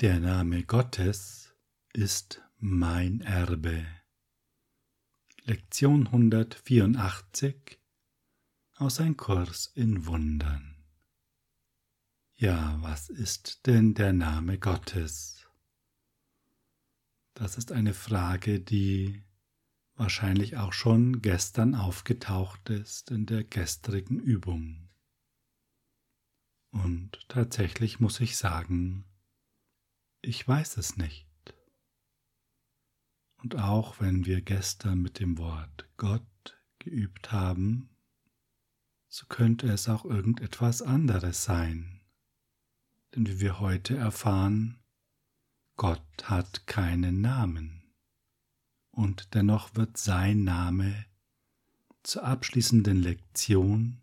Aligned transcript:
Der 0.00 0.20
Name 0.20 0.62
Gottes 0.62 1.54
ist 1.94 2.42
mein 2.58 3.22
Erbe. 3.22 3.86
Lektion 5.44 6.08
184 6.08 7.78
aus 8.74 9.00
Ein 9.00 9.16
Kurs 9.16 9.72
in 9.74 10.04
Wundern. 10.04 10.84
Ja, 12.34 12.76
was 12.82 13.08
ist 13.08 13.66
denn 13.66 13.94
der 13.94 14.12
Name 14.12 14.58
Gottes? 14.58 15.46
Das 17.32 17.56
ist 17.56 17.72
eine 17.72 17.94
Frage, 17.94 18.60
die 18.60 19.22
wahrscheinlich 19.94 20.58
auch 20.58 20.74
schon 20.74 21.22
gestern 21.22 21.74
aufgetaucht 21.74 22.68
ist 22.68 23.10
in 23.10 23.24
der 23.24 23.44
gestrigen 23.44 24.20
Übung. 24.20 24.90
Und 26.70 27.18
tatsächlich 27.28 27.98
muss 27.98 28.20
ich 28.20 28.36
sagen, 28.36 29.06
ich 30.26 30.46
weiß 30.46 30.76
es 30.78 30.96
nicht. 30.96 31.28
Und 33.36 33.56
auch 33.56 34.00
wenn 34.00 34.26
wir 34.26 34.40
gestern 34.40 35.00
mit 35.00 35.20
dem 35.20 35.38
Wort 35.38 35.88
Gott 35.96 36.60
geübt 36.80 37.30
haben, 37.30 37.90
so 39.08 39.26
könnte 39.26 39.68
es 39.68 39.88
auch 39.88 40.04
irgendetwas 40.04 40.82
anderes 40.82 41.44
sein. 41.44 42.00
Denn 43.14 43.26
wie 43.28 43.40
wir 43.40 43.60
heute 43.60 43.96
erfahren, 43.96 44.82
Gott 45.76 46.24
hat 46.24 46.66
keinen 46.66 47.20
Namen. 47.20 47.84
Und 48.90 49.34
dennoch 49.34 49.76
wird 49.76 49.96
sein 49.96 50.42
Name 50.42 51.06
zur 52.02 52.24
abschließenden 52.24 53.00
Lektion, 53.00 54.00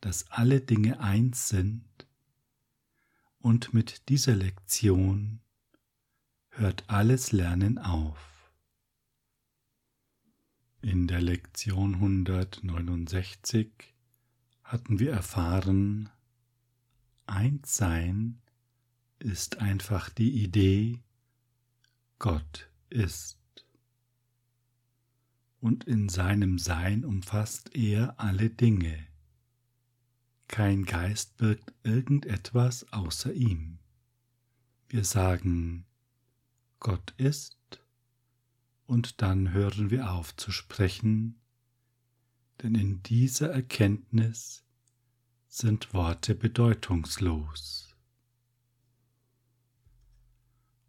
dass 0.00 0.30
alle 0.30 0.60
Dinge 0.60 0.98
eins 1.00 1.48
sind 1.48 1.84
und 3.44 3.74
mit 3.74 4.08
dieser 4.08 4.34
Lektion 4.34 5.40
hört 6.48 6.88
alles 6.88 7.30
Lernen 7.30 7.76
auf. 7.76 8.50
In 10.80 11.06
der 11.06 11.20
Lektion 11.20 11.96
169 11.96 13.70
hatten 14.62 14.98
wir 14.98 15.12
erfahren, 15.12 16.08
Einssein 17.26 18.40
ist 19.18 19.58
einfach 19.58 20.08
die 20.08 20.42
Idee, 20.42 21.02
Gott 22.18 22.70
ist. 22.88 23.66
Und 25.60 25.84
in 25.84 26.08
seinem 26.08 26.58
Sein 26.58 27.04
umfasst 27.04 27.76
er 27.76 28.18
alle 28.18 28.48
Dinge. 28.48 29.06
Kein 30.48 30.84
Geist 30.84 31.36
birgt 31.36 31.72
irgendetwas 31.82 32.92
außer 32.92 33.32
ihm. 33.32 33.78
Wir 34.88 35.04
sagen, 35.04 35.86
Gott 36.80 37.14
ist, 37.16 37.56
und 38.86 39.22
dann 39.22 39.52
hören 39.52 39.90
wir 39.90 40.12
auf 40.12 40.36
zu 40.36 40.52
sprechen, 40.52 41.40
denn 42.62 42.74
in 42.74 43.02
dieser 43.02 43.50
Erkenntnis 43.50 44.64
sind 45.48 45.94
Worte 45.94 46.34
bedeutungslos. 46.34 47.96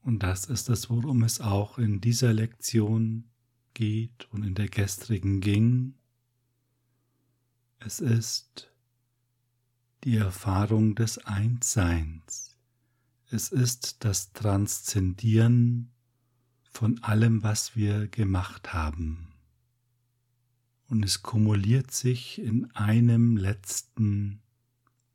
Und 0.02 0.20
das 0.20 0.46
ist 0.46 0.70
es, 0.70 0.90
worum 0.90 1.24
es 1.24 1.42
auch 1.42 1.78
in 1.78 2.02
dieser 2.02 2.34
Lektion 2.34 3.30
geht 3.74 4.28
und 4.32 4.44
in 4.44 4.54
der 4.54 4.70
gestrigen 4.70 5.42
ging. 5.42 5.96
Es 7.80 8.00
ist 8.00 8.72
die 10.04 10.18
Erfahrung 10.18 10.96
des 10.96 11.18
Einsseins. 11.20 12.56
Es 13.32 13.52
ist 13.52 14.04
das 14.04 14.34
Transzendieren 14.34 15.92
von 16.72 17.02
allem, 17.04 17.42
was 17.42 17.76
wir 17.76 18.08
gemacht 18.08 18.74
haben. 18.74 19.34
Und 20.88 21.04
es 21.04 21.24
kumuliert 21.24 21.92
sich 21.92 22.40
in 22.40 22.70
einem 22.76 23.38
letzten 23.38 24.42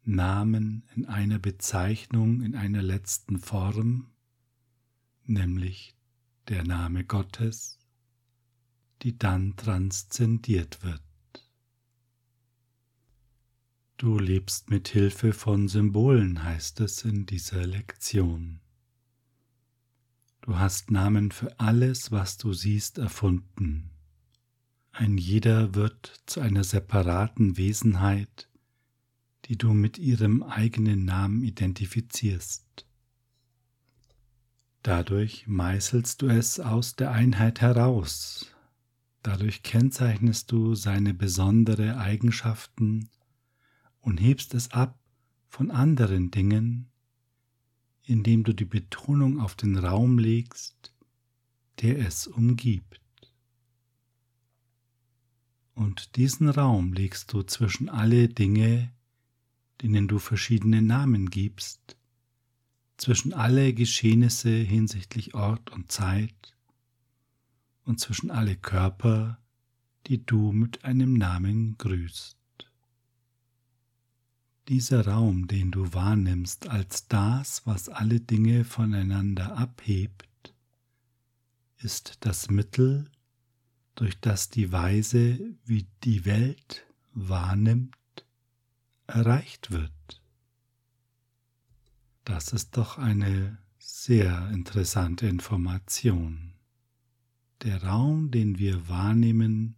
Namen, 0.05 0.85
in 0.97 1.07
einer 1.07 1.39
Bezeichnung, 1.39 2.43
in 2.43 2.57
einer 2.57 2.83
letzten 2.83 3.39
Form, 3.39 4.11
nämlich 5.25 5.95
der 6.49 6.65
Name 6.65 7.05
Gottes, 7.05 7.79
die 9.03 9.17
dann 9.17 9.57
transzendiert 9.57 10.83
wird. 10.83 11.03
Du 14.01 14.19
lebst 14.19 14.71
mit 14.71 14.89
Hilfe 14.89 15.35
von 15.35 15.69
Symbolen, 15.69 16.43
heißt 16.43 16.81
es 16.81 17.05
in 17.05 17.27
dieser 17.27 17.67
Lektion. 17.67 18.61
Du 20.41 20.59
hast 20.59 20.91
Namen 20.91 21.31
für 21.33 21.61
alles, 21.61 22.11
was 22.11 22.39
du 22.39 22.55
siehst, 22.55 22.97
erfunden. 22.97 23.91
Ein 24.91 25.19
jeder 25.19 25.75
wird 25.75 26.23
zu 26.25 26.41
einer 26.41 26.65
separaten 26.65 27.59
Wesenheit, 27.59 28.49
die 29.45 29.59
du 29.59 29.75
mit 29.75 29.99
ihrem 29.99 30.45
eigenen 30.45 31.05
Namen 31.05 31.43
identifizierst. 31.43 32.87
Dadurch 34.83 35.47
meißelst 35.47 36.23
du 36.23 36.29
es 36.29 36.59
aus 36.59 36.97
der 36.97 37.11
Einheit 37.11 37.61
heraus, 37.61 38.51
dadurch 39.23 39.63
kennzeichnest 39.63 40.51
du 40.51 40.75
seine 40.75 41.13
besondere 41.13 41.99
Eigenschaften 41.99 43.11
und 44.01 44.21
hebst 44.21 44.55
es 44.55 44.71
ab 44.73 44.99
von 45.49 45.71
anderen 45.71 46.31
Dingen, 46.31 46.91
indem 48.05 48.45
du 48.45 48.55
die 48.55 48.65
Betonung 48.65 49.41
auf 49.41 49.55
den 49.55 49.77
Raum 49.77 50.19
legst, 50.19 50.93
der 51.81 51.99
es 51.99 52.27
umgibt. 52.27 53.01
Und 55.75 56.17
diesen 56.17 56.49
Raum 56.49 56.93
legst 56.93 57.33
du 57.33 57.43
zwischen 57.43 57.89
alle 57.89 58.29
Dinge, 58.29 58.93
denen 59.81 60.09
du 60.09 60.19
verschiedene 60.19 60.83
Namen 60.83 61.31
gibst, 61.31 61.97
zwischen 62.97 63.33
alle 63.33 63.73
Geschehnisse 63.73 64.51
hinsichtlich 64.51 65.35
Ort 65.35 65.71
und 65.71 65.91
Zeit 65.91 66.55
und 67.85 67.99
zwischen 67.99 68.31
alle 68.31 68.57
Körper, 68.57 69.39
die 70.07 70.25
du 70.25 70.53
mit 70.53 70.85
einem 70.85 71.15
Namen 71.15 71.79
grüßt 71.79 72.40
dieser 74.71 75.05
Raum, 75.05 75.49
den 75.49 75.73
du 75.73 75.95
wahrnimmst 75.95 76.69
als 76.69 77.09
das, 77.09 77.67
was 77.67 77.89
alle 77.89 78.21
Dinge 78.21 78.63
voneinander 78.63 79.57
abhebt, 79.57 80.55
ist 81.79 82.19
das 82.21 82.51
Mittel, 82.51 83.11
durch 83.97 84.21
das 84.21 84.49
die 84.49 84.71
Weise, 84.71 85.57
wie 85.65 85.89
die 86.05 86.25
Welt 86.25 86.87
wahrnimmt, 87.13 87.97
erreicht 89.09 89.73
wird. 89.73 90.23
Das 92.23 92.53
ist 92.53 92.77
doch 92.77 92.97
eine 92.97 93.59
sehr 93.77 94.51
interessante 94.51 95.27
Information. 95.27 96.55
Der 97.63 97.83
Raum, 97.83 98.31
den 98.31 98.61
wir 98.61 98.89
wahrnehmen, 98.89 99.75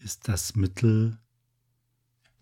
ist 0.00 0.28
das 0.28 0.54
Mittel, 0.54 1.18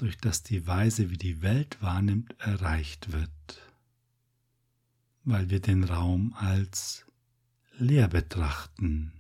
durch 0.02 0.18
das 0.18 0.42
die 0.42 0.66
Weise, 0.66 1.10
wie 1.10 1.16
die 1.16 1.42
Welt 1.42 1.80
wahrnimmt, 1.80 2.34
erreicht 2.40 3.12
wird, 3.12 3.30
weil 5.22 5.48
wir 5.48 5.60
den 5.60 5.84
Raum 5.84 6.32
als 6.32 7.06
leer 7.78 8.08
betrachten. 8.08 9.12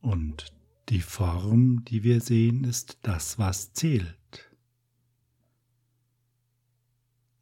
Und 0.00 0.52
die 0.88 1.00
Form, 1.00 1.84
die 1.84 2.02
wir 2.02 2.20
sehen, 2.20 2.64
ist 2.64 2.98
das, 3.02 3.38
was 3.38 3.72
zählt. 3.72 4.50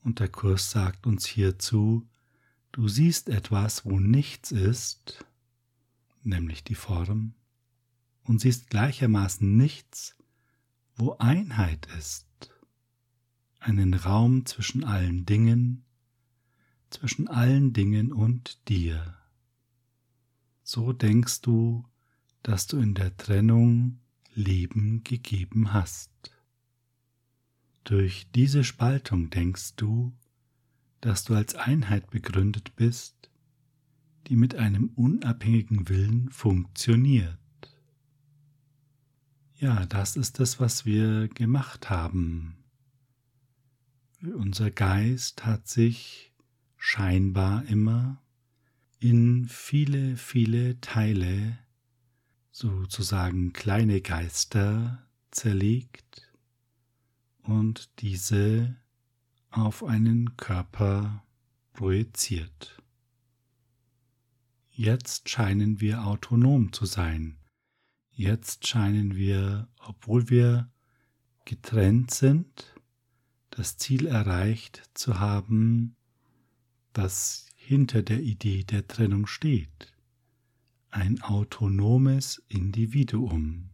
Und 0.02 0.20
der 0.20 0.28
Kurs 0.28 0.70
sagt 0.70 1.06
uns 1.06 1.24
hierzu, 1.24 2.06
du 2.70 2.86
siehst 2.88 3.30
etwas, 3.30 3.86
wo 3.86 3.98
nichts 3.98 4.52
ist, 4.52 5.24
nämlich 6.22 6.64
die 6.64 6.74
Form, 6.74 7.32
und 8.24 8.42
siehst 8.42 8.68
gleichermaßen 8.68 9.56
nichts, 9.56 10.18
wo 10.98 11.16
Einheit 11.18 11.86
ist, 11.96 12.26
einen 13.60 13.94
Raum 13.94 14.46
zwischen 14.46 14.82
allen 14.82 15.24
Dingen, 15.24 15.84
zwischen 16.90 17.28
allen 17.28 17.72
Dingen 17.72 18.12
und 18.12 18.68
dir. 18.68 19.16
So 20.64 20.92
denkst 20.92 21.40
du, 21.42 21.84
dass 22.42 22.66
du 22.66 22.78
in 22.78 22.94
der 22.94 23.16
Trennung 23.16 24.00
Leben 24.34 25.04
gegeben 25.04 25.72
hast. 25.72 26.10
Durch 27.84 28.26
diese 28.34 28.64
Spaltung 28.64 29.30
denkst 29.30 29.76
du, 29.76 30.12
dass 31.00 31.24
du 31.24 31.34
als 31.34 31.54
Einheit 31.54 32.10
begründet 32.10 32.74
bist, 32.74 33.30
die 34.26 34.36
mit 34.36 34.56
einem 34.56 34.90
unabhängigen 34.96 35.88
Willen 35.88 36.28
funktioniert. 36.30 37.38
Ja, 39.60 39.86
das 39.86 40.14
ist 40.14 40.38
es, 40.38 40.60
was 40.60 40.86
wir 40.86 41.26
gemacht 41.26 41.90
haben. 41.90 42.56
Unser 44.22 44.70
Geist 44.70 45.44
hat 45.44 45.66
sich 45.66 46.32
scheinbar 46.76 47.64
immer 47.66 48.22
in 49.00 49.48
viele, 49.48 50.16
viele 50.16 50.80
Teile, 50.80 51.58
sozusagen 52.52 53.52
kleine 53.52 54.00
Geister, 54.00 55.04
zerlegt 55.32 56.32
und 57.42 57.90
diese 58.00 58.76
auf 59.50 59.82
einen 59.82 60.36
Körper 60.36 61.24
projiziert. 61.72 62.80
Jetzt 64.70 65.28
scheinen 65.28 65.80
wir 65.80 66.04
autonom 66.04 66.72
zu 66.72 66.86
sein. 66.86 67.37
Jetzt 68.18 68.66
scheinen 68.66 69.14
wir, 69.14 69.68
obwohl 69.78 70.28
wir 70.28 70.68
getrennt 71.44 72.10
sind, 72.10 72.74
das 73.50 73.76
Ziel 73.76 74.08
erreicht 74.08 74.90
zu 74.92 75.20
haben, 75.20 75.94
das 76.92 77.46
hinter 77.54 78.02
der 78.02 78.20
Idee 78.20 78.64
der 78.64 78.88
Trennung 78.88 79.28
steht. 79.28 79.92
Ein 80.90 81.22
autonomes 81.22 82.42
Individuum. 82.48 83.70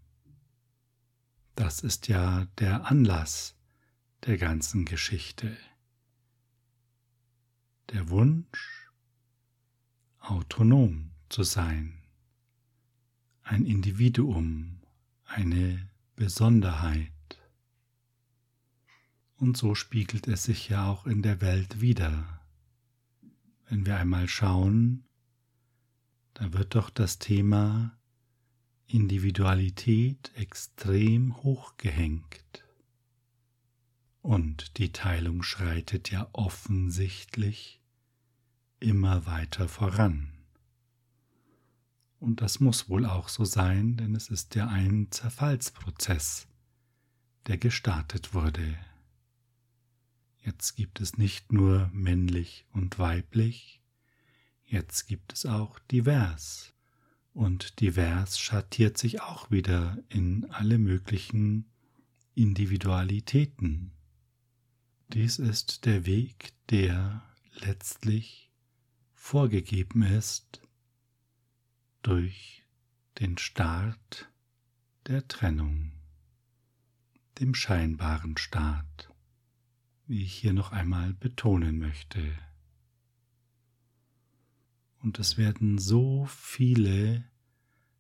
Das 1.55 1.81
ist 1.81 2.09
ja 2.09 2.45
der 2.59 2.91
Anlass 2.91 3.57
der 4.27 4.37
ganzen 4.37 4.85
Geschichte. 4.85 5.57
Der 7.95 8.11
Wunsch, 8.11 8.91
autonom 10.19 11.13
zu 11.31 11.45
sein, 11.45 12.04
ein 13.45 13.67
Individuum, 13.67 14.81
eine 15.27 15.89
Besonderheit. 16.17 17.11
Und 19.37 19.57
so 19.57 19.75
spiegelt 19.75 20.27
es 20.29 20.45
sich 20.45 20.71
ja 20.71 20.89
auch 20.89 21.07
in 21.07 21.23
der 21.23 21.41
Welt 21.41 21.81
wieder. 21.81 22.41
Wenn 23.69 23.85
wir 23.85 23.97
einmal 23.97 24.29
schauen, 24.29 25.05
da 26.33 26.53
wird 26.53 26.75
doch 26.75 26.91
das 26.91 27.19
Thema 27.19 27.97
Individualität 28.87 30.33
extrem 30.35 31.37
hochgehängt. 31.43 32.65
Und 34.23 34.79
die 34.79 34.91
Teilung 34.91 35.43
schreitet 35.43 36.11
ja 36.11 36.29
offensichtlich 36.33 37.83
immer 38.81 39.27
weiter 39.27 39.69
voran. 39.69 40.34
Und 42.25 42.41
das 42.41 42.59
muss 42.59 42.89
wohl 42.89 43.05
auch 43.05 43.29
so 43.29 43.45
sein, 43.45 43.99
denn 43.99 44.15
es 44.15 44.31
ist 44.31 44.55
ja 44.55 44.67
ein 44.67 45.09
Zerfallsprozess, 45.11 46.49
der 47.47 47.59
gestartet 47.59 48.33
wurde. 48.33 48.79
Jetzt 50.41 50.75
gibt 50.75 51.03
es 51.03 51.19
nicht 51.19 51.53
nur 51.53 51.91
männlich 51.93 52.65
und 52.73 52.99
weiblich, 52.99 53.83
jetzt 54.65 55.07
gibt 55.07 55.35
es 55.35 55.45
auch 55.45 55.79
divers. 55.79 56.73
Und 57.35 57.79
divers 57.81 58.39
schattiert 58.39 58.97
sich 58.97 59.21
auch 59.21 59.51
wieder 59.51 59.99
in 60.09 60.47
alle 60.51 60.79
möglichen 60.79 61.67
Individualitäten. 62.35 63.93
Dies 65.13 65.39
ist 65.39 65.85
der 65.85 66.07
Weg, 66.07 66.55
der 66.71 67.23
letztlich 67.61 68.51
vorgegeben 69.13 70.03
ist 70.03 70.64
durch 72.05 72.65
den 73.19 73.37
Start 73.39 74.31
der 75.09 75.27
Trennung, 75.27 75.93
dem 77.41 77.55
scheinbaren 77.55 78.37
Start 78.37 79.11
wie 80.07 80.23
ich 80.23 80.35
hier 80.35 80.53
noch 80.53 80.73
einmal 80.73 81.15
betonen 81.15 81.79
möchte. 81.79 82.23
Und 85.01 85.19
es 85.19 85.37
werden 85.37 85.79
so 85.79 86.27
viele, 86.27 87.25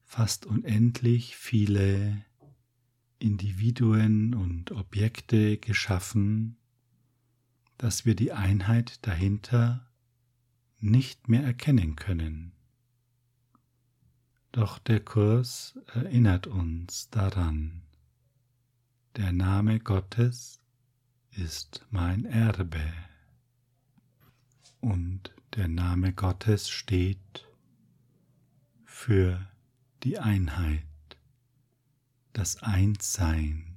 fast 0.03 0.47
unendlich 0.47 1.37
viele 1.37 2.25
Individuen 3.19 4.35
und 4.35 4.71
Objekte 4.73 5.59
geschaffen, 5.59 6.57
dass 7.79 8.05
wir 8.05 8.15
die 8.15 8.33
Einheit 8.33 9.07
dahinter 9.07 9.91
nicht 10.79 11.29
mehr 11.29 11.43
erkennen 11.43 11.97
können. 11.97 12.53
Doch 14.55 14.79
der 14.79 15.01
Kurs 15.01 15.77
erinnert 15.95 16.47
uns 16.47 17.11
daran, 17.11 17.83
der 19.17 19.33
Name 19.33 19.81
Gottes 19.81 20.61
ist 21.33 21.85
mein 21.91 22.25
Erbe. 22.25 22.93
Und 24.81 25.35
der 25.57 25.67
Name 25.67 26.13
Gottes 26.13 26.71
steht 26.71 27.49
für 28.85 29.45
die 30.05 30.21
Einheit, 30.21 30.87
das 32.33 32.63
Einssein. 32.63 33.75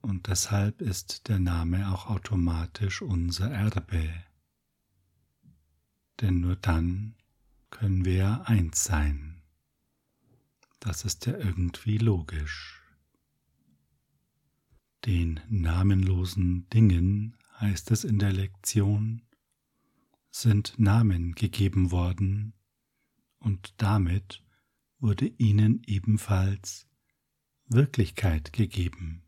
Und 0.00 0.28
deshalb 0.28 0.80
ist 0.80 1.28
der 1.28 1.40
Name 1.40 1.92
auch 1.92 2.06
automatisch 2.06 3.02
unser 3.02 3.50
Erbe. 3.50 4.14
Denn 6.22 6.40
nur 6.40 6.56
dann 6.56 7.16
können 7.70 8.04
wir 8.04 8.46
eins 8.46 8.84
sein. 8.84 9.42
Das 10.80 11.04
ist 11.04 11.26
ja 11.26 11.36
irgendwie 11.36 11.98
logisch. 11.98 12.82
Den 15.04 15.40
namenlosen 15.48 16.68
Dingen, 16.70 17.36
heißt 17.58 17.90
es 17.90 18.04
in 18.04 18.18
der 18.18 18.32
Lektion, 18.32 19.22
sind 20.30 20.78
Namen 20.78 21.34
gegeben 21.34 21.90
worden, 21.90 22.54
und 23.38 23.74
damit 23.78 24.42
wurde 24.98 25.26
ihnen 25.26 25.82
ebenfalls 25.86 26.86
Wirklichkeit 27.66 28.52
gegeben. 28.52 29.22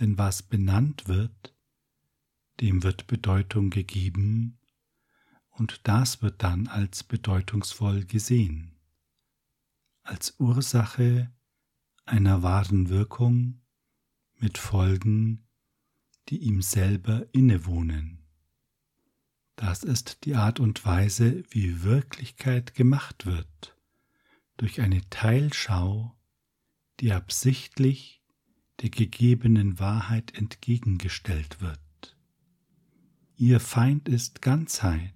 Denn 0.00 0.18
was 0.18 0.42
benannt 0.42 1.08
wird, 1.08 1.54
dem 2.60 2.82
wird 2.82 3.06
Bedeutung 3.06 3.70
gegeben, 3.70 4.58
und 5.60 5.86
das 5.86 6.22
wird 6.22 6.42
dann 6.42 6.68
als 6.68 7.04
bedeutungsvoll 7.04 8.06
gesehen, 8.06 8.78
als 10.02 10.34
Ursache 10.40 11.30
einer 12.06 12.42
wahren 12.42 12.88
Wirkung 12.88 13.60
mit 14.38 14.56
Folgen, 14.56 15.46
die 16.30 16.38
ihm 16.38 16.62
selber 16.62 17.26
innewohnen. 17.32 18.24
Das 19.54 19.84
ist 19.84 20.24
die 20.24 20.34
Art 20.34 20.60
und 20.60 20.86
Weise, 20.86 21.44
wie 21.50 21.82
Wirklichkeit 21.82 22.72
gemacht 22.72 23.26
wird, 23.26 23.76
durch 24.56 24.80
eine 24.80 25.10
Teilschau, 25.10 26.18
die 27.00 27.12
absichtlich 27.12 28.22
der 28.80 28.88
gegebenen 28.88 29.78
Wahrheit 29.78 30.34
entgegengestellt 30.34 31.60
wird. 31.60 32.16
Ihr 33.36 33.60
Feind 33.60 34.08
ist 34.08 34.40
Ganzheit. 34.40 35.12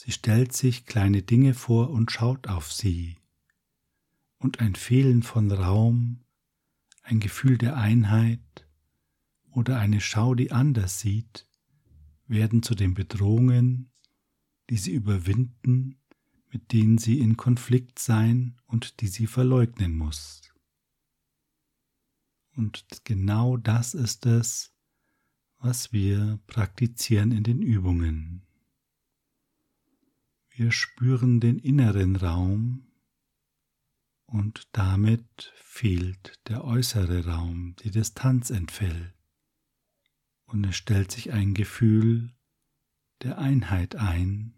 Sie 0.00 0.12
stellt 0.12 0.52
sich 0.52 0.86
kleine 0.86 1.22
Dinge 1.22 1.54
vor 1.54 1.90
und 1.90 2.12
schaut 2.12 2.46
auf 2.46 2.72
sie, 2.72 3.16
und 4.38 4.60
ein 4.60 4.76
Fehlen 4.76 5.24
von 5.24 5.50
Raum 5.50 6.20
ein 7.02 7.18
Gefühl 7.18 7.58
der 7.58 7.76
Einheit 7.76 8.68
oder 9.50 9.80
eine 9.80 10.00
Schau, 10.00 10.36
die 10.36 10.52
anders 10.52 11.00
sieht, 11.00 11.48
werden 12.28 12.62
zu 12.62 12.76
den 12.76 12.94
Bedrohungen, 12.94 13.90
die 14.70 14.76
sie 14.76 14.92
überwinden, 14.92 15.98
mit 16.52 16.72
denen 16.72 16.98
sie 16.98 17.18
in 17.18 17.36
Konflikt 17.36 17.98
sein 17.98 18.56
und 18.66 19.00
die 19.00 19.08
sie 19.08 19.26
verleugnen 19.26 19.96
muss. 19.96 20.42
Und 22.54 22.84
genau 23.02 23.56
das 23.56 23.94
ist 23.94 24.26
es, 24.26 24.72
was 25.58 25.92
wir 25.92 26.38
praktizieren 26.46 27.32
in 27.32 27.42
den 27.42 27.62
Übungen. 27.62 28.47
Wir 30.58 30.72
spüren 30.72 31.38
den 31.38 31.60
inneren 31.60 32.16
Raum, 32.16 32.90
und 34.26 34.68
damit 34.72 35.52
fehlt 35.54 36.40
der 36.48 36.64
äußere 36.64 37.26
Raum, 37.26 37.76
die 37.76 37.92
Distanz 37.92 38.50
entfällt 38.50 39.14
und 40.46 40.64
es 40.64 40.74
stellt 40.74 41.12
sich 41.12 41.32
ein 41.32 41.54
Gefühl 41.54 42.34
der 43.22 43.38
Einheit 43.38 43.94
ein 43.94 44.52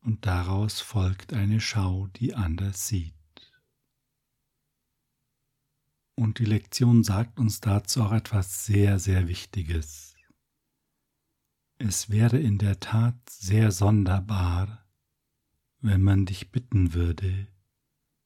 und 0.00 0.26
daraus 0.26 0.82
folgt 0.82 1.32
eine 1.32 1.62
Schau, 1.62 2.08
die 2.08 2.34
anders 2.34 2.86
sieht. 2.86 3.14
Und 6.16 6.38
die 6.38 6.44
Lektion 6.44 7.02
sagt 7.02 7.40
uns 7.40 7.60
dazu 7.60 8.02
auch 8.02 8.12
etwas 8.12 8.66
sehr, 8.66 8.98
sehr 8.98 9.26
Wichtiges. 9.26 10.16
Es 11.78 12.10
wäre 12.10 12.38
in 12.38 12.58
der 12.58 12.78
Tat 12.78 13.16
sehr 13.30 13.72
sonderbar, 13.72 14.84
wenn 15.80 16.02
man 16.02 16.26
dich 16.26 16.50
bitten 16.50 16.94
würde, 16.94 17.48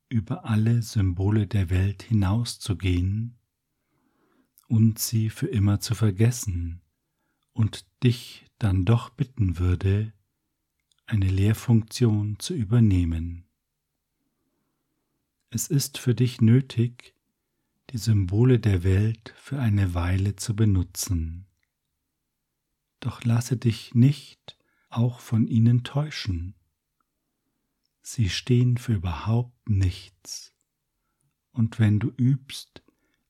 über 0.09 0.45
alle 0.45 0.83
Symbole 0.83 1.47
der 1.47 1.71
Welt 1.71 2.03
hinauszugehen 2.03 3.39
und 4.69 4.99
sie 4.99 5.31
für 5.31 5.49
immer 5.49 5.81
zu 5.81 5.95
vergessen 5.95 6.83
und 7.53 7.87
dich 8.03 8.47
dann 8.59 8.85
doch 8.85 9.11
bitten 9.11 9.59
würde, 9.59 10.13
eine 11.07 11.29
Lehrfunktion 11.29 12.39
zu 12.39 12.55
übernehmen. 12.55 13.45
Es 15.51 15.69
ist 15.69 15.99
für 15.99 16.15
dich 16.15 16.41
nötig, 16.41 17.15
die 17.91 17.99
Symbole 17.99 18.59
der 18.59 18.85
Welt 18.85 19.35
für 19.37 19.61
eine 19.61 19.93
Weile 19.93 20.37
zu 20.37 20.57
benutzen. 20.57 21.47
Doch 23.01 23.25
lasse 23.25 23.59
dich 23.59 23.95
nicht 23.95 24.57
auch 24.89 25.21
von 25.21 25.47
ihnen 25.47 25.85
täuschen. 25.85 26.55
Sie 28.15 28.29
stehen 28.29 28.77
für 28.77 28.93
überhaupt 28.93 29.71
nichts. 29.71 30.53
Und 31.51 31.79
wenn 31.79 31.99
du 31.99 32.09
übst, 32.09 32.83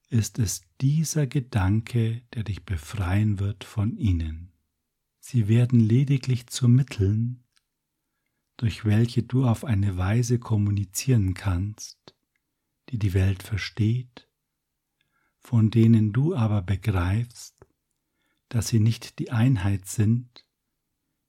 ist 0.08 0.40
es 0.40 0.62
dieser 0.80 1.28
Gedanke, 1.28 2.22
der 2.34 2.42
dich 2.42 2.64
befreien 2.64 3.38
wird 3.38 3.62
von 3.62 3.96
ihnen. 3.96 4.50
Sie 5.20 5.46
werden 5.46 5.78
lediglich 5.78 6.48
zu 6.48 6.66
Mitteln, 6.66 7.44
durch 8.56 8.84
welche 8.84 9.22
du 9.22 9.46
auf 9.46 9.64
eine 9.64 9.98
Weise 9.98 10.40
kommunizieren 10.40 11.34
kannst, 11.34 12.16
die 12.88 12.98
die 12.98 13.14
Welt 13.14 13.44
versteht, 13.44 14.28
von 15.38 15.70
denen 15.70 16.12
du 16.12 16.34
aber 16.34 16.60
begreifst, 16.60 17.54
dass 18.48 18.66
sie 18.66 18.80
nicht 18.80 19.20
die 19.20 19.30
Einheit 19.30 19.86
sind, 19.86 20.44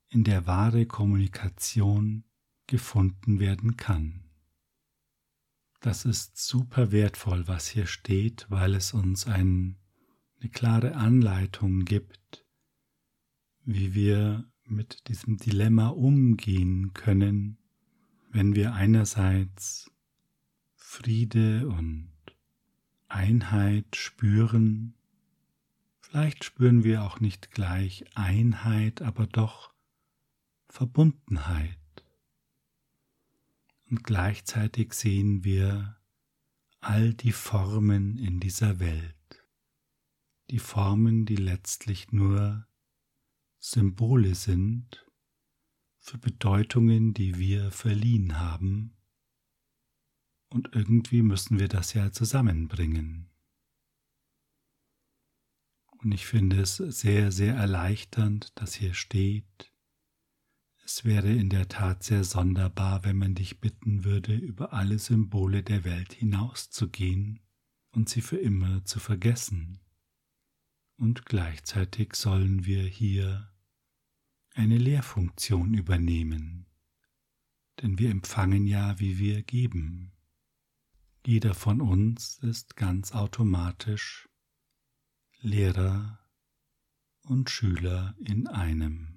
in 0.09 0.23
der 0.23 0.47
wahre 0.47 0.87
Kommunikation 0.87 2.23
gefunden 2.73 3.39
werden 3.39 3.77
kann. 3.77 4.23
Das 5.79 6.05
ist 6.05 6.37
super 6.37 6.91
wertvoll, 6.91 7.47
was 7.47 7.67
hier 7.67 7.85
steht, 7.85 8.47
weil 8.49 8.73
es 8.73 8.93
uns 8.93 9.27
ein, 9.27 9.77
eine 10.39 10.49
klare 10.49 10.95
Anleitung 10.95 11.85
gibt, 11.85 12.43
wie 13.63 13.93
wir 13.93 14.51
mit 14.65 15.07
diesem 15.07 15.37
Dilemma 15.37 15.89
umgehen 15.89 16.93
können, 16.93 17.59
wenn 18.31 18.55
wir 18.55 18.73
einerseits 18.73 19.91
Friede 20.73 21.67
und 21.67 22.09
Einheit 23.07 23.95
spüren. 23.95 24.95
Vielleicht 25.99 26.43
spüren 26.43 26.83
wir 26.83 27.03
auch 27.03 27.19
nicht 27.19 27.51
gleich 27.51 28.05
Einheit, 28.15 29.03
aber 29.03 29.27
doch 29.27 29.75
Verbundenheit. 30.69 31.82
Und 33.93 34.03
gleichzeitig 34.03 34.93
sehen 34.93 35.43
wir 35.43 36.01
all 36.79 37.13
die 37.13 37.31
Formen 37.31 38.17
in 38.17 38.39
dieser 38.39 38.79
Welt, 38.79 39.45
die 40.49 40.57
Formen, 40.57 41.27
die 41.27 41.35
letztlich 41.35 42.11
nur 42.11 42.67
Symbole 43.59 44.33
sind 44.33 45.05
für 45.99 46.17
Bedeutungen, 46.17 47.13
die 47.13 47.37
wir 47.37 47.69
verliehen 47.69 48.39
haben, 48.39 48.97
und 50.49 50.73
irgendwie 50.73 51.21
müssen 51.21 51.59
wir 51.59 51.67
das 51.67 51.93
ja 51.93 52.11
zusammenbringen. 52.11 53.29
Und 55.99 56.13
ich 56.13 56.25
finde 56.25 56.61
es 56.61 56.77
sehr, 56.77 57.31
sehr 57.31 57.53
erleichternd, 57.53 58.59
dass 58.59 58.73
hier 58.73 58.95
steht, 58.95 59.71
es 60.85 61.05
wäre 61.05 61.31
in 61.31 61.49
der 61.49 61.69
Tat 61.69 62.03
sehr 62.03 62.23
sonderbar, 62.23 63.05
wenn 63.05 63.17
man 63.17 63.35
dich 63.35 63.61
bitten 63.61 64.03
würde, 64.03 64.35
über 64.35 64.73
alle 64.73 64.99
Symbole 64.99 65.63
der 65.63 65.85
Welt 65.85 66.13
hinauszugehen 66.13 67.39
und 67.91 68.09
sie 68.09 68.21
für 68.21 68.37
immer 68.37 68.83
zu 68.83 68.99
vergessen. 68.99 69.79
Und 70.97 71.25
gleichzeitig 71.25 72.15
sollen 72.15 72.65
wir 72.65 72.83
hier 72.83 73.53
eine 74.53 74.77
Lehrfunktion 74.77 75.73
übernehmen, 75.73 76.65
denn 77.81 77.97
wir 77.97 78.11
empfangen 78.11 78.67
ja, 78.67 78.99
wie 78.99 79.17
wir 79.17 79.41
geben. 79.41 80.11
Jeder 81.25 81.53
von 81.53 81.79
uns 81.79 82.39
ist 82.39 82.75
ganz 82.75 83.13
automatisch 83.13 84.27
Lehrer 85.39 86.19
und 87.23 87.49
Schüler 87.49 88.15
in 88.19 88.47
einem. 88.47 89.12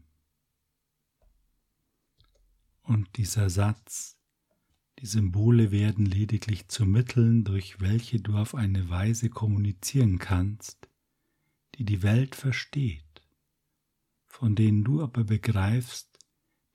Und 2.87 3.17
dieser 3.17 3.51
Satz, 3.51 4.17
die 5.01 5.07
Symbole 5.07 5.73
werden 5.73 6.07
lediglich 6.07 6.69
zu 6.69 6.87
Mitteln, 6.87 7.43
durch 7.43 7.81
welche 7.81 8.21
du 8.21 8.37
auf 8.37 8.55
eine 8.55 8.89
Weise 8.89 9.29
kommunizieren 9.29 10.19
kannst, 10.19 10.89
die 11.75 11.85
die 11.85 12.05
Welt 12.05 12.37
versteht, 12.37 13.03
von 14.29 14.55
denen 14.55 14.85
du 14.85 15.03
aber 15.03 15.25
begreifst, 15.25 16.17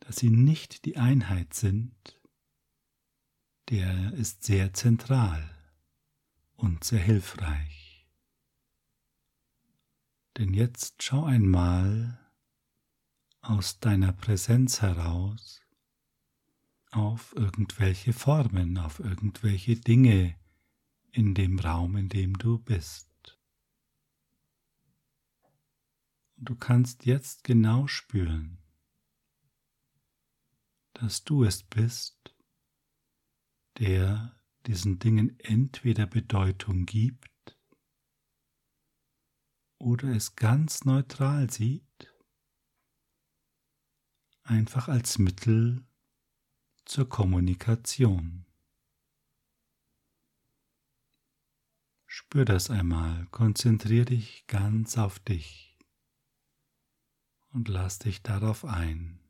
dass 0.02 0.18
sie 0.18 0.30
nicht 0.30 0.84
die 0.84 0.98
Einheit 0.98 1.54
sind, 1.54 2.20
der 3.70 4.12
ist 4.12 4.44
sehr 4.44 4.74
zentral 4.74 5.50
und 6.58 6.84
sehr 6.84 7.00
hilfreich. 7.00 8.06
Denn 10.38 10.54
jetzt 10.54 11.04
schau 11.04 11.24
einmal 11.24 12.20
aus 13.40 13.80
deiner 13.80 14.12
Präsenz 14.12 14.82
heraus 14.82 15.62
auf 16.92 17.34
irgendwelche 17.36 18.14
Formen, 18.14 18.78
auf 18.78 19.00
irgendwelche 19.00 19.78
Dinge 19.78 20.36
in 21.12 21.34
dem 21.34 21.60
Raum, 21.60 21.96
in 21.96 22.10
dem 22.10 22.38
du 22.38 22.60
bist. 22.60 23.40
Und 26.38 26.50
du 26.50 26.56
kannst 26.56 27.06
jetzt 27.06 27.44
genau 27.44 27.88
spüren, 27.88 28.58
dass 30.94 31.24
du 31.24 31.44
es 31.44 31.64
bist, 31.64 32.36
der 33.80 34.36
diesen 34.68 35.00
Dingen 35.00 35.40
entweder 35.40 36.06
Bedeutung 36.06 36.86
gibt 36.86 37.58
oder 39.80 40.10
es 40.10 40.36
ganz 40.36 40.86
neutral 40.86 41.50
sieht, 41.50 42.14
einfach 44.44 44.88
als 44.88 45.18
Mittel 45.18 45.84
zur 46.92 47.08
Kommunikation. 47.08 48.46
Spür 52.06 52.44
das 52.44 52.70
einmal, 52.70 53.28
konzentrier 53.28 54.04
dich 54.04 54.46
ganz 54.48 54.98
auf 54.98 55.18
dich 55.20 55.80
und 57.54 57.70
lass 57.70 58.00
dich 58.00 58.22
darauf 58.24 58.66
ein. 58.66 59.22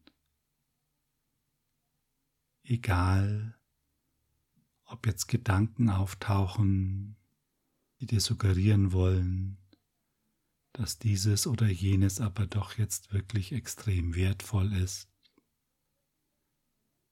Egal, 2.63 3.55
ob 4.85 5.05
jetzt 5.05 5.27
Gedanken 5.27 5.91
auftauchen, 5.91 7.15
die 7.99 8.07
dir 8.07 8.21
suggerieren 8.21 8.91
wollen, 8.91 9.59
dass 10.73 10.97
dieses 10.97 11.45
oder 11.45 11.67
jenes 11.67 12.19
aber 12.21 12.47
doch 12.47 12.79
jetzt 12.79 13.13
wirklich 13.13 13.51
extrem 13.51 14.15
wertvoll 14.15 14.73
ist, 14.73 15.10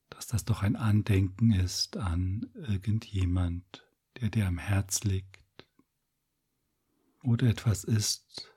dass 0.09 0.27
das 0.27 0.45
doch 0.45 0.63
ein 0.63 0.75
Andenken 0.75 1.51
ist 1.51 1.97
an 1.97 2.49
irgendjemand, 2.53 3.85
der 4.19 4.29
dir 4.29 4.47
am 4.47 4.57
Herz 4.57 5.03
liegt, 5.03 5.39
oder 7.23 7.47
etwas 7.47 7.83
ist, 7.83 8.53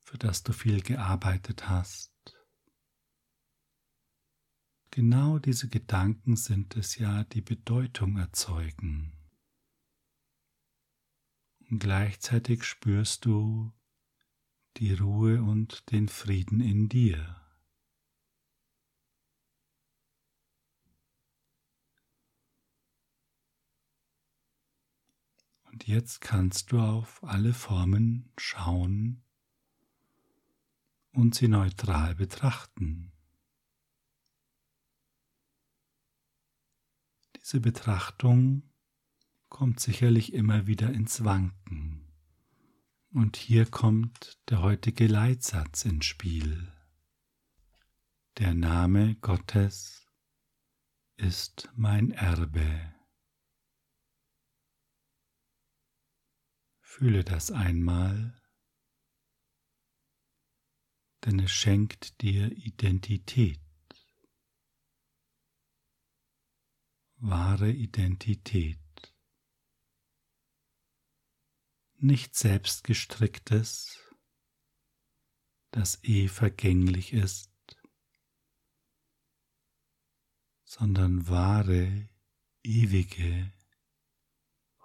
für 0.00 0.18
das 0.18 0.42
du 0.42 0.52
viel 0.52 0.80
gearbeitet 0.82 1.68
hast. 1.68 2.12
Genau 4.90 5.38
diese 5.38 5.68
Gedanken 5.68 6.36
sind 6.36 6.76
es 6.76 6.96
ja, 6.98 7.24
die 7.24 7.40
Bedeutung 7.40 8.18
erzeugen. 8.18 9.12
Und 11.70 11.78
gleichzeitig 11.78 12.64
spürst 12.64 13.24
du 13.24 13.72
die 14.76 14.92
Ruhe 14.92 15.42
und 15.42 15.90
den 15.90 16.08
Frieden 16.08 16.60
in 16.60 16.90
dir. 16.90 17.41
Und 25.72 25.88
jetzt 25.88 26.20
kannst 26.20 26.70
du 26.70 26.80
auf 26.80 27.24
alle 27.24 27.54
Formen 27.54 28.30
schauen 28.36 29.24
und 31.12 31.34
sie 31.34 31.48
neutral 31.48 32.14
betrachten. 32.14 33.10
Diese 37.36 37.60
Betrachtung 37.60 38.70
kommt 39.48 39.80
sicherlich 39.80 40.34
immer 40.34 40.66
wieder 40.66 40.92
ins 40.92 41.24
Wanken. 41.24 42.06
Und 43.10 43.36
hier 43.36 43.66
kommt 43.66 44.38
der 44.50 44.62
heutige 44.62 45.06
Leitsatz 45.06 45.86
ins 45.86 46.04
Spiel. 46.04 46.70
Der 48.38 48.54
Name 48.54 49.16
Gottes 49.16 50.06
ist 51.16 51.70
mein 51.76 52.10
Erbe. 52.10 52.91
Fühle 56.94 57.24
das 57.24 57.50
einmal, 57.50 58.38
denn 61.24 61.38
es 61.38 61.50
schenkt 61.50 62.20
dir 62.20 62.52
Identität, 62.52 63.62
wahre 67.16 67.70
Identität, 67.70 68.78
nicht 71.94 72.34
selbstgestricktes, 72.34 73.98
das 75.70 75.98
eh 76.04 76.28
vergänglich 76.28 77.14
ist, 77.14 77.50
sondern 80.64 81.26
wahre, 81.26 82.10
ewige 82.62 83.50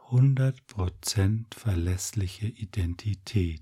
100% 0.09 1.53
verlässliche 1.53 2.47
Identität. 2.47 3.61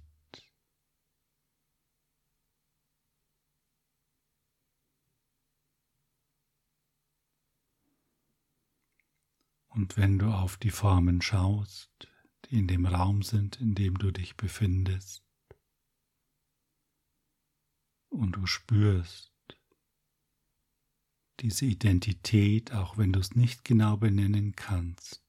Und 9.70 9.98
wenn 9.98 10.20
du 10.20 10.28
auf 10.28 10.58
die 10.58 10.70
Formen 10.70 11.24
schaust, 11.24 12.08
die 12.46 12.60
in 12.60 12.68
dem 12.68 12.86
Raum 12.86 13.24
sind, 13.24 13.60
in 13.60 13.74
dem 13.74 13.98
du 13.98 14.12
dich 14.12 14.38
befindest, 14.38 15.24
und 18.10 18.34
du 18.34 18.46
spürst 18.46 19.34
diese 21.40 21.66
Identität, 21.66 22.72
auch 22.72 23.00
wenn 23.00 23.12
du 23.12 23.20
es 23.20 23.36
nicht 23.36 23.66
genau 23.66 23.98
benennen 23.98 24.56
kannst, 24.56 25.25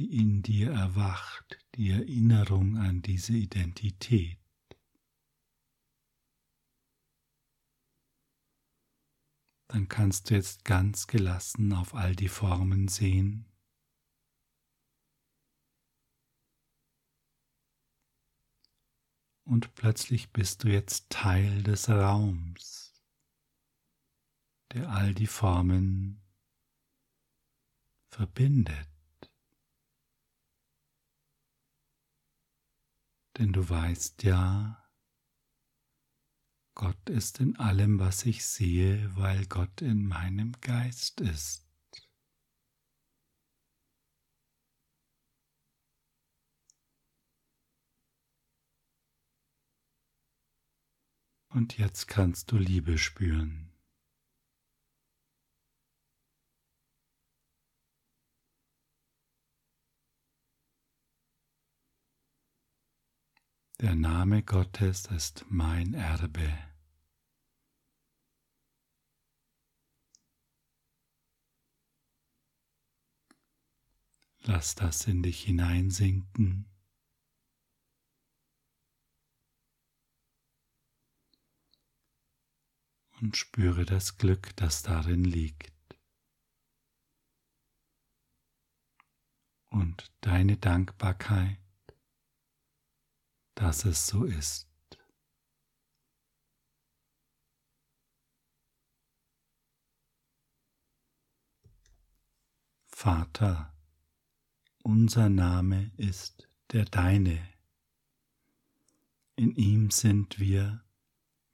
die 0.00 0.18
in 0.18 0.40
dir 0.40 0.70
erwacht, 0.70 1.62
die 1.74 1.90
Erinnerung 1.90 2.78
an 2.78 3.02
diese 3.02 3.34
Identität. 3.34 4.38
Dann 9.68 9.88
kannst 9.88 10.30
du 10.30 10.34
jetzt 10.36 10.64
ganz 10.64 11.06
gelassen 11.06 11.74
auf 11.74 11.94
all 11.94 12.16
die 12.16 12.30
Formen 12.30 12.88
sehen. 12.88 13.44
Und 19.44 19.74
plötzlich 19.74 20.32
bist 20.32 20.64
du 20.64 20.68
jetzt 20.68 21.10
Teil 21.10 21.62
des 21.62 21.90
Raums, 21.90 23.04
der 24.72 24.88
all 24.88 25.12
die 25.12 25.26
Formen 25.26 26.22
verbindet. 28.08 28.99
Denn 33.40 33.54
du 33.54 33.66
weißt 33.66 34.22
ja, 34.24 34.86
Gott 36.74 37.08
ist 37.08 37.40
in 37.40 37.56
allem, 37.56 37.98
was 37.98 38.26
ich 38.26 38.44
sehe, 38.44 39.16
weil 39.16 39.46
Gott 39.46 39.80
in 39.80 40.04
meinem 40.06 40.52
Geist 40.60 41.22
ist. 41.22 41.66
Und 51.48 51.78
jetzt 51.78 52.08
kannst 52.08 52.52
du 52.52 52.58
Liebe 52.58 52.98
spüren. 52.98 53.69
Der 63.80 63.94
Name 63.94 64.42
Gottes 64.42 65.06
ist 65.06 65.46
mein 65.48 65.94
Erbe. 65.94 66.52
Lass 74.40 74.74
das 74.74 75.06
in 75.06 75.22
dich 75.22 75.44
hineinsinken. 75.44 76.68
Und 83.22 83.38
spüre 83.38 83.86
das 83.86 84.18
Glück, 84.18 84.54
das 84.56 84.82
darin 84.82 85.24
liegt. 85.24 85.72
Und 89.70 90.12
deine 90.20 90.58
Dankbarkeit 90.58 91.59
dass 93.60 93.84
es 93.84 94.06
so 94.06 94.24
ist. 94.24 94.66
Vater, 102.86 103.74
unser 104.82 105.28
Name 105.28 105.92
ist 105.98 106.48
der 106.72 106.86
deine. 106.86 107.38
In 109.36 109.54
ihm 109.56 109.90
sind 109.90 110.40
wir 110.40 110.82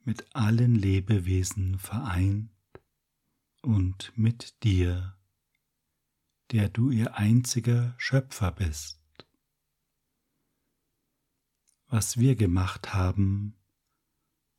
mit 0.05 0.33
allen 0.33 0.75
Lebewesen 0.75 1.77
vereint 1.77 2.49
und 3.61 4.13
mit 4.17 4.63
dir, 4.63 5.17
der 6.51 6.69
du 6.69 6.89
ihr 6.89 7.17
einziger 7.17 7.95
Schöpfer 7.97 8.53
bist 8.53 9.06
was 11.87 12.17
wir 12.17 12.35
gemacht 12.35 12.93
haben 12.93 13.55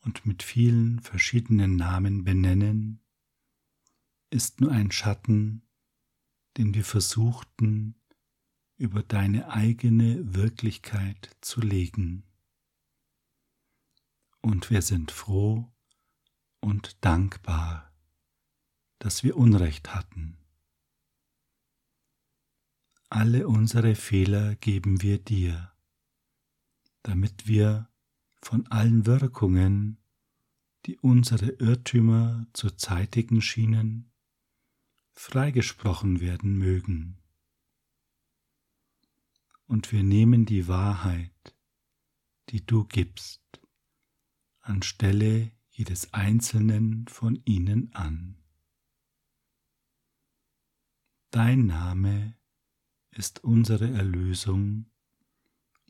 und 0.00 0.24
mit 0.24 0.42
vielen 0.42 1.00
verschiedenen 1.00 1.76
Namen 1.76 2.24
benennen, 2.24 3.00
ist 4.30 4.60
nur 4.60 4.72
ein 4.72 4.90
Schatten, 4.90 5.62
den 6.56 6.74
wir 6.74 6.84
versuchten 6.84 7.94
über 8.76 9.02
deine 9.02 9.50
eigene 9.50 10.34
Wirklichkeit 10.34 11.36
zu 11.40 11.60
legen. 11.60 12.24
Und 14.40 14.70
wir 14.70 14.82
sind 14.82 15.10
froh 15.10 15.70
und 16.60 17.04
dankbar, 17.04 17.92
dass 18.98 19.22
wir 19.22 19.36
Unrecht 19.36 19.94
hatten. 19.94 20.38
Alle 23.10 23.48
unsere 23.48 23.94
Fehler 23.94 24.54
geben 24.56 25.02
wir 25.02 25.18
dir 25.18 25.72
damit 27.02 27.46
wir 27.46 27.88
von 28.42 28.66
allen 28.68 29.06
Wirkungen, 29.06 29.98
die 30.86 30.98
unsere 30.98 31.50
Irrtümer 31.50 32.46
zu 32.52 32.70
zeitigen 32.70 33.42
schienen, 33.42 34.10
freigesprochen 35.12 36.20
werden 36.20 36.56
mögen. 36.56 37.18
Und 39.66 39.92
wir 39.92 40.02
nehmen 40.02 40.46
die 40.46 40.68
Wahrheit, 40.68 41.56
die 42.48 42.64
du 42.64 42.84
gibst, 42.84 43.42
anstelle 44.60 45.52
jedes 45.70 46.14
einzelnen 46.14 47.06
von 47.08 47.40
ihnen 47.44 47.92
an. 47.94 48.38
Dein 51.30 51.66
Name 51.66 52.36
ist 53.10 53.44
unsere 53.44 53.90
Erlösung 53.90 54.86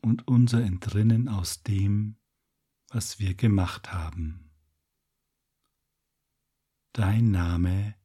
und 0.01 0.27
unser 0.27 0.63
Entrinnen 0.63 1.27
aus 1.27 1.63
dem, 1.63 2.17
was 2.89 3.19
wir 3.19 3.35
gemacht 3.35 3.93
haben. 3.93 4.51
Dein 6.93 7.31
Name 7.31 7.95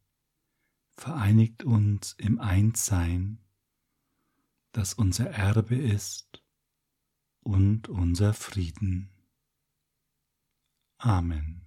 vereinigt 0.96 1.64
uns 1.64 2.12
im 2.18 2.38
Einssein, 2.38 3.40
das 4.72 4.94
unser 4.94 5.30
Erbe 5.30 5.76
ist 5.76 6.42
und 7.40 7.88
unser 7.88 8.34
Frieden. 8.34 9.10
Amen. 10.98 11.63